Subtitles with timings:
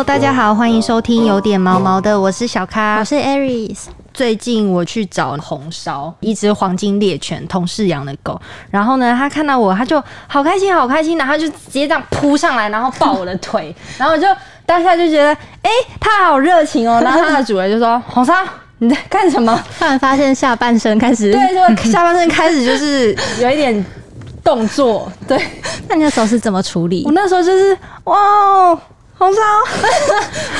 [0.00, 3.80] Hello，大家好，欢迎收听有点毛毛的，我是小咖，我是 Aries。
[4.14, 8.40] 最近我去找红烧一只黄金猎犬，同事养的狗，
[8.70, 14.26] 然后呢，它看到我，它就好开心，好开心，然后就直接这样扑上来，然后抱我的腿， 然后我就
[14.64, 15.70] 当下就觉得，哎，
[16.00, 18.32] 它好热情哦，然后它的主人就说， 红烧。
[18.78, 19.62] 你在干什么？
[19.78, 23.84] 突然发现下半身开始，对，就 下半身开始就是有一点
[24.42, 25.12] 动作。
[25.28, 25.38] 对，
[25.90, 27.02] 那你那时候是怎么处理？
[27.04, 28.16] 我那时候就是哇，
[29.20, 29.40] 红烧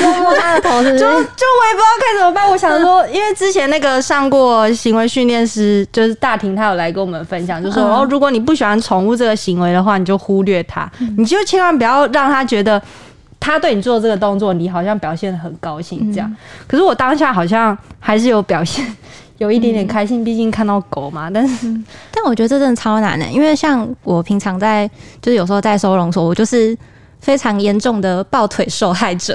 [0.00, 2.46] 摸摸他的头，是就就我也不知道该怎么办。
[2.50, 12.80] 我想说，因为之前那个上过行为训练师，就是大婷，他有来跟我们分享，就说哦，如果你不喜欢宠物这个行为的话，你就忽略它，你就千万不要让他觉得。
[13.42, 16.36] 他对你做这个动作，你好像表现的很高兴，这样。
[16.66, 18.84] 可是我当下好像还是有表现，
[19.38, 21.30] 有一点点开心，毕竟看到狗嘛。
[21.32, 21.66] 但是，
[22.12, 24.86] 但我觉得这真的超难的，因为像我平常在，
[25.22, 26.76] 就是有时候在收容所，我就是
[27.20, 29.34] 非常严重的抱腿受害者，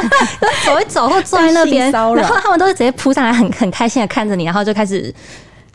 [0.64, 5.12] 走一走或坐在那边，然后他们都是直接扑上来，很很开心的看着你，然后就开始。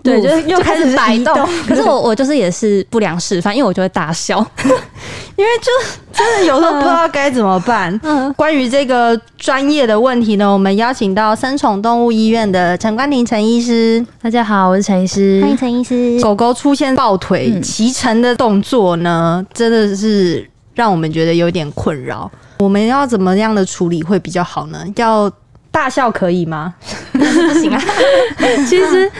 [0.01, 1.35] 对，就是又开始摆动。
[1.67, 5.69] 可是我我就是也是不良示范，因为我就会大笑， 因为就
[6.13, 7.91] 真的有时候不知道该怎么办。
[8.03, 14.05] 嗯，关于这个专业的问题呢，我们邀请到三宠动物医院的陈冠廷陈医师。
[14.21, 16.17] 大家好，我是陈医师，欢迎陈医师。
[16.21, 22.31] 狗狗出现抱腿骑乘的动作呢，真的是让我们觉得有点困扰。
[22.59, 24.81] 我们要怎么样的处理会比较好呢？
[24.95, 25.29] 要
[25.69, 26.73] 大笑可以吗？
[27.11, 27.19] 不
[27.59, 27.81] 行啊！
[28.65, 29.11] 其实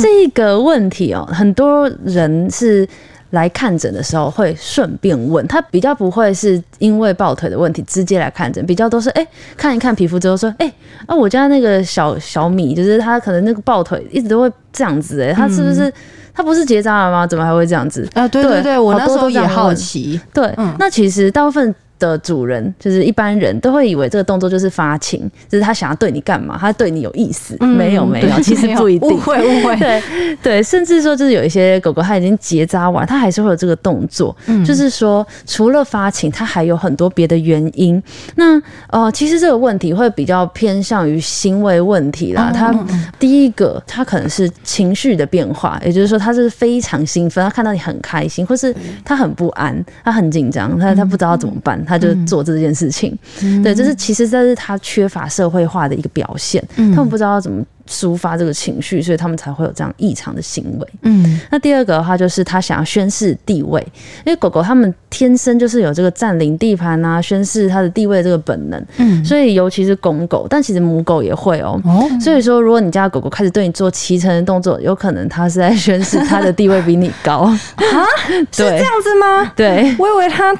[0.00, 2.88] 这个问题哦，很多人是
[3.30, 9.26] 来看诊的时候会顺便问他，比较不会是因为抱腿的问题直接来看诊，比较都是哎
[9.56, 10.72] 看一看皮肤之后说，哎
[11.06, 15.92] 啊我家那个小小米就是他可能那个抱腿一直都会这样子，哎他是不是
[16.32, 17.26] 他不是结扎了吗？
[17.26, 18.08] 怎么还会这样子？
[18.14, 20.20] 啊对对对，我那时候也好奇。
[20.32, 21.74] 对，那其实大部分。
[21.98, 27.56] 的主人就是一般人都会以为这个动作就是发情，就是他想要对你干嘛，他对你有意思。
[27.60, 29.08] 没有没有，其实不一定。
[29.08, 29.76] 误会误会。
[29.76, 30.02] 对
[30.42, 34.36] 对，甚至说就是有一些狗狗，它已经结扎完，它还是会有这个动作。
[34.46, 38.02] 嗯，就是说除了发情，它还有很多别的原因。
[38.36, 42.50] 那呃，其实这个问题会比较偏向于行为问题啦。
[42.54, 42.74] 它
[43.18, 48.74] 第一个，它可能是情绪的变化，也就是说，它是非常兴奋，它看到你很开心，或是
[49.04, 51.82] 它很不安，它很紧张，它它不知道怎么办。
[51.88, 53.16] 他就做这件事情，
[53.62, 57.64] 对，这是其实这是他缺乏社会化的一个表现，他们不知道怎么。
[57.90, 60.86] 抒发这个情绪，所以他们才会有这样异常的行为。
[61.04, 63.80] 嗯，那第二个的话，就是他想要宣示地位，
[64.26, 68.86] 因为狗狗他们天生就是有这个占领地盘啊、宣示它的地位这个本能。
[68.98, 71.80] 嗯，所以尤其是公狗，但其实母狗也会哦。
[71.86, 77.58] 哦，所以说，如果你家狗狗开始对你做骑乘的动作，有可能它是在宣示它的地位比你高啊？
[78.28, 79.50] 是这样子吗？
[79.56, 80.54] 对，我以为它。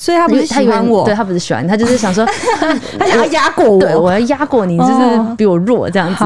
[0.00, 2.24] 所以他不是喜欢我，对他不是喜欢他，就是想说
[2.98, 6.24] 他想要压过我，对我要压过你，就是比我弱这样子。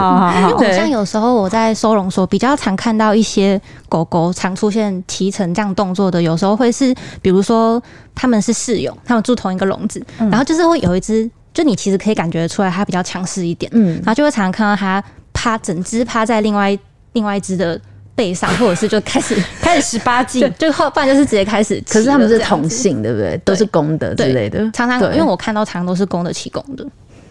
[0.49, 7.83] 因为像有时候我在收容所比较常看到一些狗狗常出现提成这样动作的，有时候会是比如说
[8.15, 15.03] 他们是室友，他们住同一个笼子，然后就是会有一只，就你其实可以感觉出来它比较强势一点，嗯，然后就会常常看到它
[15.33, 16.79] 趴整只趴在另外
[17.15, 17.81] 另外一只的。
[18.15, 21.83] 背上，或者是就开始 开始十八禁，就后半就是直接开始。
[21.89, 23.37] 可是他们是同性，对不对？
[23.45, 24.59] 都是公的之类的。
[24.73, 26.87] 常常因为我看到常常都是公的起公的。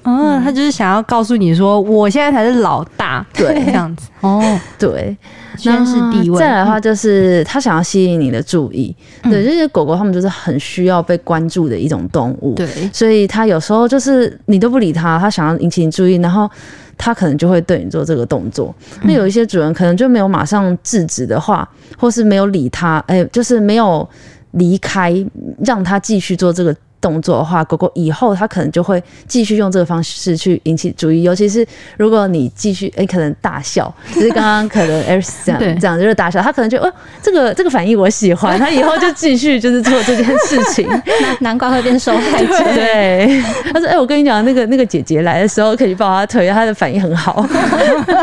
[0.05, 4.09] 嗯，他就是想要告诉你说，我现在才是老大，对，这样子。
[4.19, 5.15] 哦，对，
[5.57, 6.37] 宣示地位。
[6.37, 8.93] 再来的话，就是他想要吸引你的注意。
[9.23, 12.53] 对，就是狗狗他们就是很需要被关注的一种动物。
[12.55, 16.51] 对，所以他有时候就是你都不理他，他想要引起你注意，然后。
[16.97, 18.73] 他可能就会对你做这个动作。
[19.03, 21.67] 那有一些主人可能就没有马上制止的话，
[21.97, 24.07] 或是没有理他，哎，就是没有
[24.51, 25.13] 离开，
[25.65, 26.75] 让他继续做这个。
[27.03, 36.89] 动作的话，狗狗以后它可能就会继续用这个方式去引起注意，尤其是如果你继续哎，可能大笑，就是刚刚可能 Aris 这样这样就是大笑，它可能就哦，
[37.21, 40.87] 这个这个反应我喜欢，它以后就继续就是做这件事情，
[41.21, 42.63] 难难怪会变受害者。
[42.73, 47.45] 对，他说哎，我跟你讲，那个那个姐姐来的时候可以抱她腿，她的反应很好，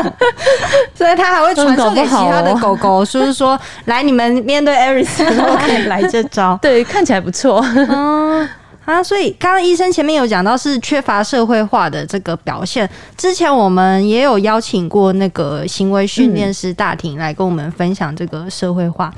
[0.95, 7.63] 所以他还会传授给其他的狗狗，就是说来你们面对 Aris 都可以来这招，对，看起来不错。
[7.75, 8.49] 嗯。
[8.83, 12.89] 啊，所以刚刚医生前面有讲到是缺乏社会化的这个表现。
[13.15, 19.13] 之前我们也有邀请过那个行为训练师大庭来跟我们分享这个社会化。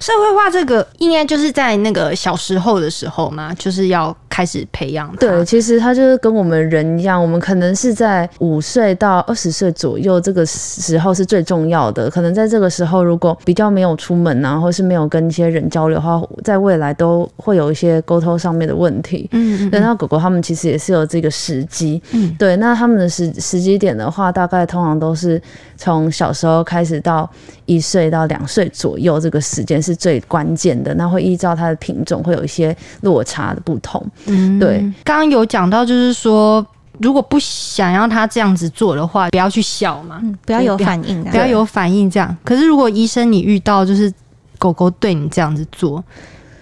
[0.00, 4.16] 社会化这个应该就是在那个小时候的时候嘛，就是要。
[4.28, 5.10] 开始培养。
[5.16, 12.10] 对，其实它就是跟我们人一样，我们可能是在五岁到二十岁左右这个时候是最重要的。
[12.10, 19.26] 可能在这个时候，如果比较没有出门啊，或是没有跟一些人交流的话，在未来都会有一些沟通上面的问题。
[19.32, 22.02] 嗯，嗯对，那狗狗他们其实也是有这个时机。
[22.10, 25.40] 嗯对，那他们的时时机点的话，大概通常都是
[25.78, 27.26] 从小时候开始到
[27.66, 30.94] 一岁到两岁左右，这个时间是最关键的。
[30.94, 34.04] 那会依照它的品种会有一些落差的不同。
[34.26, 36.64] 嗯对，刚刚有讲到，就是说，
[36.98, 42.34] 如果不想要他这样子做的话，不要去笑嘛，嗯，不要有反应的，不要有反应这样。
[42.42, 44.12] 可是如果医生你遇到就是
[44.58, 46.02] 狗狗对你这样子做，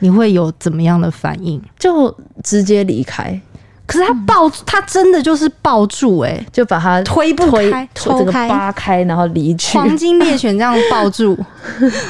[0.00, 1.62] 你会有怎么样的反应？
[1.78, 3.40] 就直接离开，
[3.86, 11.36] 可是他抱，他真的就是抱住、欸，就把它推不推开，推这个扒开，然后离去，黄金猎犬这样抱住，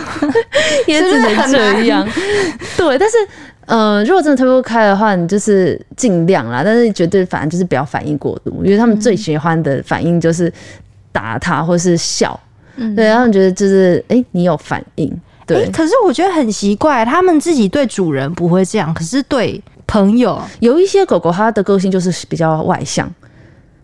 [0.87, 2.07] 也只能这样。
[2.79, 3.17] 对，但是
[3.67, 10.53] 呃，如果真的推不开的话，你就是尽量啦，但是绝对反正就是不要反应过度，因为他们最喜欢的反应就是
[11.11, 12.39] 打他或是笑，
[12.77, 12.95] 嗯。
[12.95, 15.13] 对，他们觉得就是哎、诶你有反应，
[15.45, 15.65] 对。
[15.65, 19.61] 欸可是我觉得很奇怪，他们自己对主人不会这样，可是对
[19.95, 23.09] 朋友，有一些狗狗它的个性就是比较外向，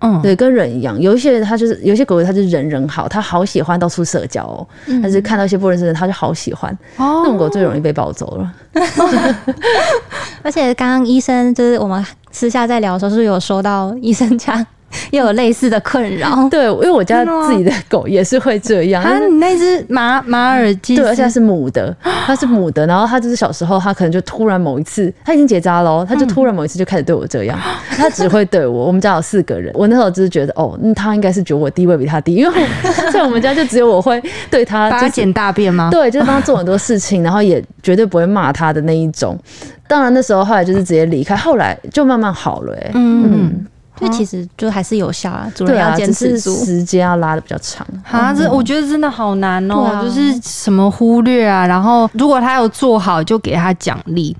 [0.00, 1.00] 嗯，对，跟人一样。
[1.00, 4.66] 有一些它就是有些狗狗它就是人人好，它好喜欢到处社交哦，
[5.00, 6.72] 但是看到一些不认识的人，它就好喜欢。
[6.96, 8.52] 哦那种狗最容易被抱走了。
[10.42, 14.66] 而且刚刚医生就是我们私下在聊的时候，是不是有说到医生家
[15.12, 16.48] 又有类似的困扰？
[16.50, 19.02] 对，因为我家自己的狗也是会这样。
[19.04, 27.58] 啊，你那只马马尔济斯，对，而且它是母的，它是母的，然后它就是小时候，它可能就突然某一次，它已经结扎了哦，它就突然某一次就开始对我这样，
[27.90, 28.86] 它只会对我。
[28.86, 34.20] 我们家有四个人，我那时候就是觉得，哦，嗯，它应该是觉得我地位比它低，因为我在我们家就只有我会
[34.50, 35.88] 对它，就是帮他捡大便吗？
[35.90, 39.38] 对，就是帮它做很多事情，然后也绝对不会骂它的那一种。
[39.86, 43.66] 当然那时候后来就是直接离开，后来就慢慢好了、欸，嗯嗯，
[44.00, 46.54] 就其实就还是有效啊，主人要坚持住。
[46.64, 47.86] 时间要拉的比较长。
[48.10, 54.36] 啊，这我觉得真的好难哦、就是什么忽略啊，然后如果他有做好，就给他奖励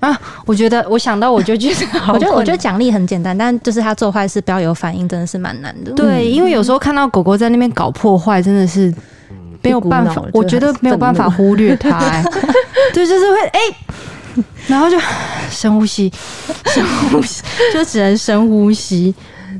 [0.00, 0.18] 啊。
[0.46, 5.92] 我觉得我想到我就觉得 好我觉得，我觉得奖励很简单，但就是他做坏事不要有反应，真的是蛮难的。
[5.92, 8.92] 对，因为有时候看到狗狗在那边搞破坏，真的是
[9.62, 12.24] 没有办法我觉得没有办法忽略它、哎
[12.94, 13.60] 对，就是会哎。
[14.66, 14.98] 然后就
[15.50, 16.12] 深呼吸，
[16.66, 17.42] 深呼吸，
[17.72, 19.14] 就只能深呼吸。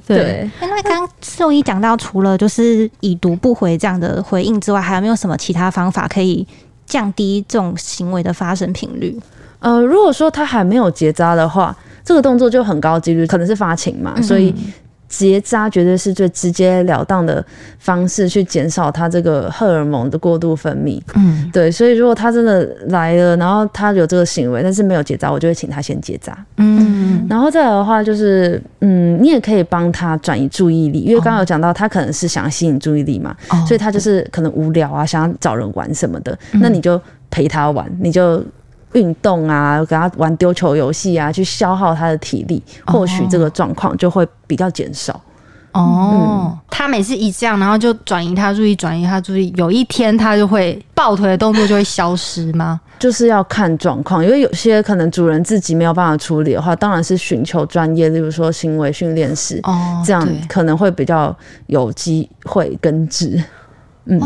[0.07, 6.47] 对，对，哎那刚刚兽医讲到，除了就是已读不回这样的回应之外，还有没有什么其他方法可以
[6.87, 9.19] 降低这种行为的发生频率？
[9.61, 14.53] 呃，如果说他还没有结扎的话，这个动作就很高几率可能是发情嘛，所以
[15.13, 17.45] 结扎绝对是最直截了当的
[17.79, 20.99] 方式去减少他这个荷尔蒙的过度分泌。
[21.15, 26.35] 嗯，对，所以如果他真的来了，然后他有这个行为，但是没有结扎，我就会请他先结扎。
[26.57, 36.99] 嗯，然后再来的话，就是嗯，你也可以帮他转移注意力，因为刚刚有讲到他可能是想要吸引注意力嘛，哦所以他就是可能无聊啊，想要找人玩什么的，那你就
[37.31, 38.43] 陪他玩，你就。
[38.93, 45.21] 运动啊，给他玩丢球游戏啊，去消耗他的体力，或许这个状况就会比较减少。
[45.73, 52.79] 哦，他每次一这样，然后就转移他注意，转移他注意，有一天他就会抱腿的动作就会消失吗？
[52.99, 61.35] 就是要看状况，因为有些可能主人自己没有办法处理的话，当然是寻求专业，例如说行为训练师，哦，这样可能会比较
[61.69, 63.43] 有机会根治。
[64.05, 64.21] 嗯，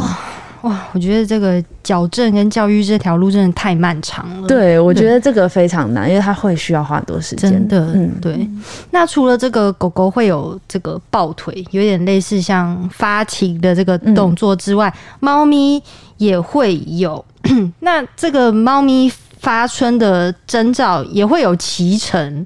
[0.62, 4.48] 哇，我觉得这个矫正跟教育这条路真的太漫长了。。
[4.48, 7.50] 对，我觉得这个非常难，因为它会需要花很多时间。
[7.50, 8.48] 真的，嗯，对。
[8.90, 15.82] 那除了这个狗狗会有这个抱腿，有点类似像发情的这个动作之外，猫、咪
[16.16, 17.24] 也会有。
[17.80, 22.44] 那这个猫咪发春的征兆也会有脐橙，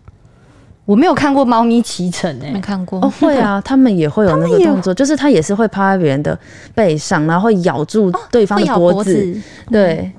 [0.91, 2.99] 我没有看过猫咪骑乘诶、没看过。
[3.01, 6.37] 哦，会啊， 他们也会有那个动作，就是它也是会趴在别人的
[6.75, 8.95] 背上，然后会咬住对方的脖子。
[8.95, 10.11] 脖子，对，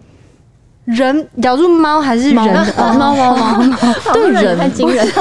[0.85, 2.35] 人咬住猫还是人？
[2.77, 3.77] 猫猫猫猫猫，
[4.13, 5.07] 对人太惊人。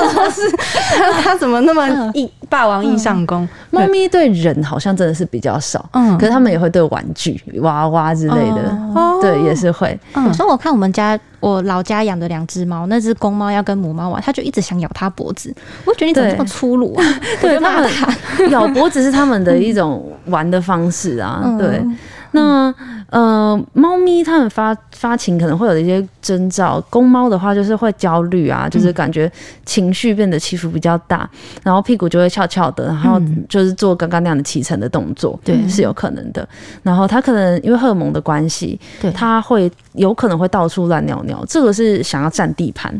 [0.96, 3.46] 它它怎么那么一霸王硬上弓？
[3.70, 9.98] 猫咪对人好像真的是比较少，嗯可是他们也会对玩具、娃娃之类的，哦对，也是会。
[10.16, 15.54] 有时候我看我们家我老家养的两只猫，那只公猫要跟母猫玩，它就一直想咬它脖子。
[15.84, 17.04] 我觉得你怎么这么粗鲁啊？
[17.40, 21.42] 对骂他们咬脖子是他们的一种玩的方式啊。
[21.44, 21.84] 嗯对，
[22.32, 22.74] 那
[23.10, 26.80] 呃，猫咪它们发发情可能会有一些征兆。
[26.88, 29.30] 公猫的话就是会焦虑啊，就是感觉
[29.66, 31.28] 情绪变得起伏比较大，
[31.64, 36.48] 然后屁股就会翘翘的，然后嗯就是做刚刚那样的起程的动作，对是有可能的。
[36.82, 42.94] 然后它可能因为荷尔蒙的关系，对它会有可能会到处乱尿尿，这个是想要占地盘。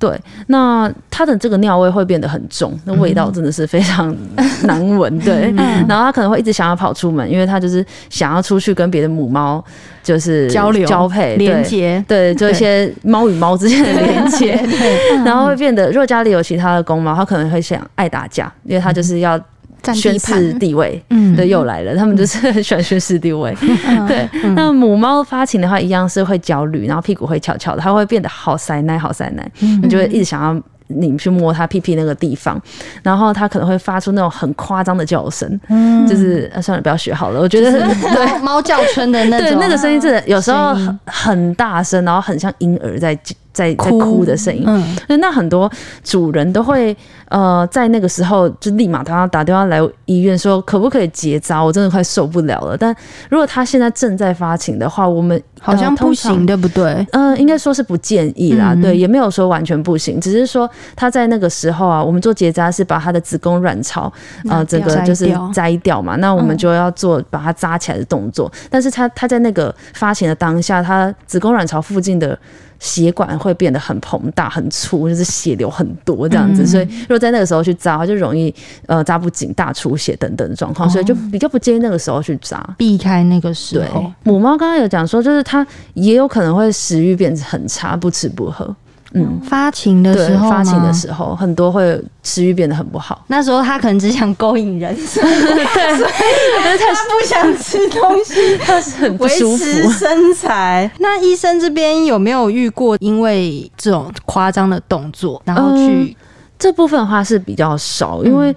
[0.00, 4.16] 对，那它的这个尿味会变得很重，那味道真的是非常
[4.64, 5.16] 难闻。
[5.18, 5.54] 对，
[5.86, 9.62] 然后它可能会一直想要跑出门，因为它就是想要出去跟别的母猫
[10.02, 14.58] 就是交流交配、对连接，对，就一些猫与猫之间的连接，
[15.22, 19.44] 然后会变得，如果家里有其他的公猫，它可能会想爱打架，因为它就是要占
[19.94, 21.02] 宣示地位。
[21.10, 23.54] 嗯对，又来了，他们就是很喜欢宣示地位。
[24.08, 29.50] 对，那母猫发情的话，一样是会焦虑，然后屁股会翘翘的，它会变得好塞奶，好塞奶，
[29.82, 30.62] 你就会一直想要。
[30.92, 32.60] 你去摸它屁屁那个地方，
[33.00, 35.48] 然后它可能会发出那种很夸张的叫声，
[36.08, 37.38] 就是、呃算了，不要学好了。
[37.38, 37.70] 我觉得
[38.12, 43.16] 对猫叫春的那种，对，那个声音真的有时候很很大声，然后很像婴儿在
[43.52, 44.62] 在在哭哭的声音。
[44.66, 45.70] 嗯，那很多
[46.04, 46.96] 主人都会
[47.28, 51.60] 呃，在那个时候就立马他打电话来医院说，可不可以结扎？
[51.60, 52.76] 我真的快受不了了。
[52.76, 52.94] 但
[53.28, 56.14] 如果他现在正在发情的话，我们好像不。
[56.20, 57.06] 行，对不对？
[57.12, 64.12] 嗯、应该说是不建议啦，嗯对，也没有说完全不行，只是说他在那个时候啊，我们做结扎是把他的子宫卵巢
[64.50, 72.38] 呃这个就是摘掉嘛，那我们嗯就要做把它扎起来的动作，但是他他在那个发情的当下，他子宫卵巢附近的。
[72.82, 76.66] 血管会变得很膨大、很粗，就是血流很多这样子，嗯。
[76.66, 78.54] 所以如果在那个时候去扎，就容易
[78.86, 82.62] 呃扎不紧、大出血等等的状况，所以就比较不建议那个时候去扎。
[82.76, 83.88] 避开那个时对。
[83.88, 88.74] 候，，母猫刚刚有讲说，就是它也有可能会食欲变得很差，不吃不喝。
[89.12, 93.24] 嗯，发情的对时，候吗，发情的时候很多会食欲变得很不好。
[93.26, 99.90] 那时候他可能只想勾引人，所以他不想吃东西，他是很不维舒持服。
[99.90, 100.88] 身材。
[100.98, 106.16] 那医生这边有没有遇过因为这种夸张的动作，然后去
[106.58, 108.54] 这部分的话是比较少，因为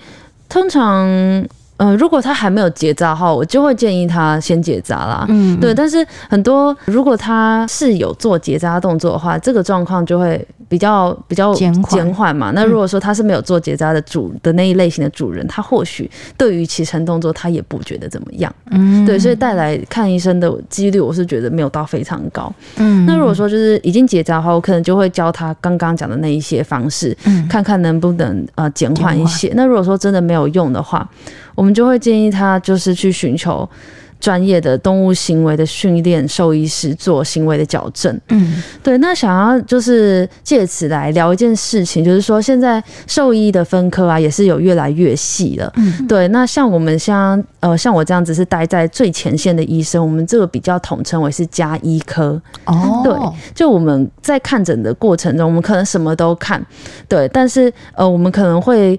[0.48, 1.08] 通常，
[1.84, 5.26] 呃，如果他还没有结扎的话，我就会建议他先结扎啦。
[5.28, 12.52] 嗯对，但是很多如果他是有做结扎动作的话，这个状况就会比较比较减缓减缓嘛。
[12.56, 18.54] 那如果说他是没有做结扎的主的那一类型的主人，他或许对于起程动作他也不觉得怎么样。
[18.72, 22.50] 嗯对，所以带来看医生的几率，我是觉得没有到非常高。
[22.78, 29.52] 嗯那如果说就是已经结扎的话，我可能就会教他刚刚讲的那一些方式，嗯看看能不能呃减缓一些。
[29.56, 31.08] 那如果说真的没有用的话，
[31.56, 33.68] 我们就会建议他就是去寻求
[34.20, 38.18] 专业的动物行为的训练兽医师做行为的矫正。
[38.30, 45.70] 嗯对，那想要就是借此来聊一件事情，就是说现在兽医的分科啊也是有越来越细了。
[45.76, 52.42] 嗯对，那像我们像呃像我这样子是待在最前线的医生，我们这个比较统称为是加医科。
[52.64, 53.14] 哦对
[53.54, 56.66] 就我们在看诊的过程中，我们可能什么都看，
[57.10, 58.98] 对，但是呃，我们可能会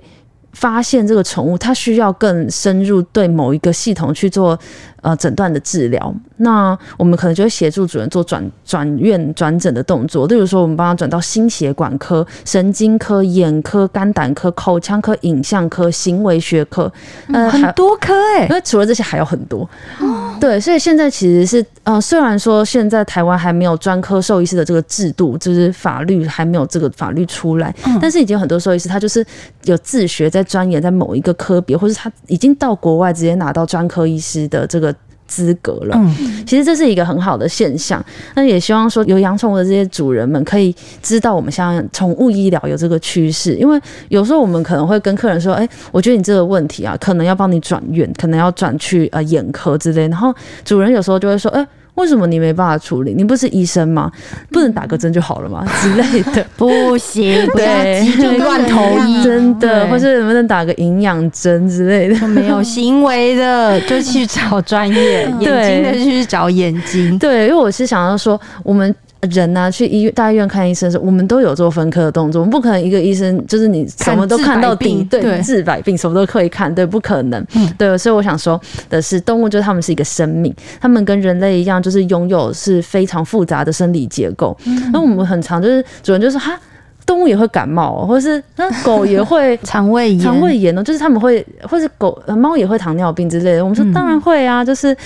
[0.55, 4.59] 发现这个宠物它需要更深入对某一个系统去做
[5.03, 16.93] 呃诊断的治疗，那我们可能就会协助主人做转转院转诊的动作，例如说我们帮他转到心血管科、神经科、眼科、肝胆科、口腔科、影像科、行为学科，
[17.33, 19.69] 呃，还很多科哎因，为除了这些还有很多，
[20.01, 20.37] 哦。
[20.41, 29.25] 对，所以现在其实是呃，虽然说现在台湾还没有专科兽医师的这个制度，就是法律还没有这个法律出来，但是已经有很多兽医师他就是
[29.65, 34.95] 有自学在钻研在某一个科别，或是他已经到国外直接拿到专科医师的这个。
[35.27, 38.05] 资格了，嗯其实这是一个很好的现象。
[38.35, 50.07] 那也希望说有养宠物的这些主人们可以知道我们现在宠物医疗有这个趋势，因为有时候我们可能会跟客人说，哎、我觉得你这个问题啊，可能要帮你转院，可能要转去呃眼科之类。
[50.09, 53.15] 然后主人有时候就会说，哎、为什么你没办法处理？
[53.15, 54.11] 你不是医生吗？
[54.51, 55.65] 不能打个针就好了吗？
[55.81, 56.45] 之类的。
[56.57, 62.19] 不行，对急就乱投医，真的，或是能不能打个营养针之类的？
[62.19, 67.19] 就没有行为的 就去找专业，眼睛的就去找眼睛。
[67.19, 68.93] 对，因为我是想要说，我们
[69.31, 77.45] 人呢、去医院大医院看医生的时候，我们都有做分科的动作，我们不可能一个医生就是你什么都看到底，对对，治百病什么都可以看，对，不可能。
[77.55, 84.57] 嗯对，所以我想说的是，动物就是他们是一个生命，他们跟人类一样，就是拥有是非常复杂的生理结构。
[84.93, 86.59] 那、我们很常就是主人就说哈。
[87.07, 93.63] 动物也会感冒、哦，或是那狗也会 肠胃炎，肠胃炎哦，就是他们会，或是狗、呃猫也会糖尿病之类的。
[93.63, 94.97] 我们说嗯当然会啊，就是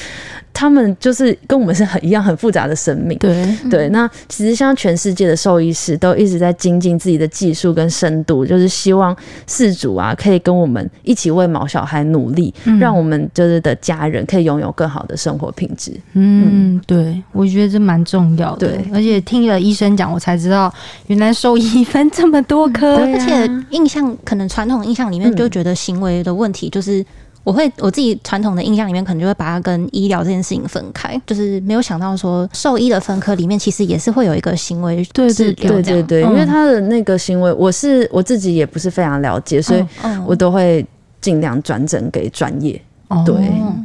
[0.58, 3.16] 他们就是跟我们是很一样很复杂的生命。
[3.18, 15.92] 对，对，那其实像全世界的兽医师都一直在精进自己的技术跟深度，就是希望饲主啊可以跟我们一起为毛小孩努力，嗯让我们就是的家人可以拥有更好的生活品质。
[16.14, 18.66] 嗯，对，我觉得这蛮重要的。
[18.66, 20.74] 对而且听了医生讲，我才知道
[21.06, 22.96] 原来兽医分这么多科。
[22.96, 27.04] 啊而且印象可能传统印象里面嗯就觉得行为的问题就是
[27.48, 35.32] 我会我自己传统的印象里面，可能就会把它跟医疗这件事情分开，就是没有想到说兽医的分科里面其实也是会有一个行为对。
[35.32, 40.84] 对对对，嗯因为他的那个行为，我是我自己也不是非常了解，所以嗯我都会
[41.22, 42.78] 尽量转诊给专业。
[43.08, 43.34] 哦对，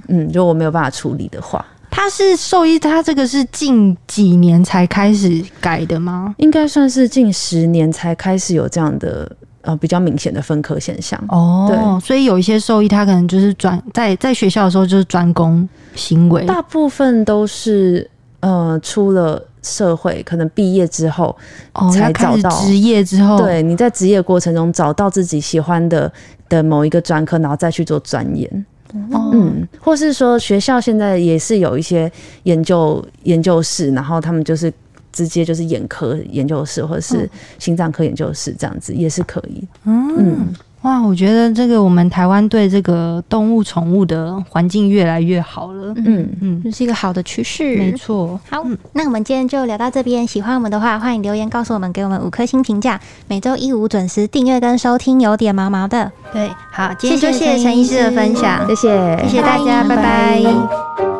[0.10, 6.36] 嗯，如果我没有办法处理的话，他是兽医，他这个是近几年才开始改的吗？
[6.38, 9.32] 应该算是近十年才开始有这样的
[9.64, 11.22] 呃比较明显的分科现象。
[11.28, 21.36] 哦，对所以有一些兽医他可能就是专在在学校的时候就是专攻行为，大部分都是呃出了社会，可能毕业之后，
[21.74, 26.12] 哦，才找到职业之后，对你在职业过程中找到自己喜欢的
[26.50, 28.66] 的某一个专科，然后再去做钻研。
[29.12, 32.12] 哦，嗯，或是说学校现在也是有一些
[32.44, 34.72] 研究研究室，然后他们就是
[35.14, 37.30] 直接就是眼科研究室或者是
[37.60, 39.66] 心脏科研究室这样子，也是可以。
[39.86, 45.94] 嗯，哇，我觉得这个我们台湾对这个动物宠物的环境越来越好了。
[45.98, 48.38] 嗯嗯，这是一个好的趋势，没错。
[48.50, 50.28] 好，那我们今天就聊到这边。
[50.28, 53.00] 喜欢我们的话，欢迎留言告诉我们，给我们五颗星评价。
[53.30, 56.12] 每周一五准时订阅跟收听，有点毛毛的。
[56.34, 61.13] 对，好，今天就谢谢谢谢陈医师的分享，谢谢，谢谢大家，拜拜拜拜